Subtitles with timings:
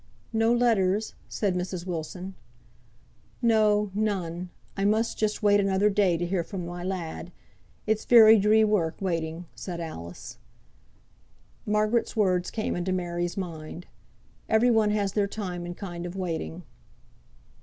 [0.33, 1.85] "No letters!" said Mrs.
[1.85, 2.33] Wilson.
[3.39, 4.49] "No, none!
[4.75, 7.31] I must just wait another day to hear fra my lad.
[7.85, 10.39] It's very dree work, waiting!" said Alice.
[11.67, 13.85] Margaret's words came into Mary's mind.
[14.49, 16.63] Every one has their time and kind of waiting.